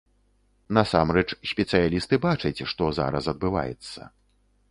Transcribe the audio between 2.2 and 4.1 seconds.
бачаць, што зараз адбываецца.